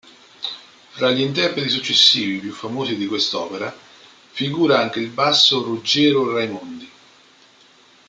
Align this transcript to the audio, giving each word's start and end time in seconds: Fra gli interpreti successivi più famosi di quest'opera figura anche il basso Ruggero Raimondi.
Fra 0.89 1.11
gli 1.11 1.19
interpreti 1.21 1.69
successivi 1.69 2.39
più 2.39 2.51
famosi 2.53 2.95
di 2.95 3.05
quest'opera 3.05 3.71
figura 4.31 4.79
anche 4.79 4.99
il 4.99 5.11
basso 5.11 5.61
Ruggero 5.61 6.33
Raimondi. 6.33 6.89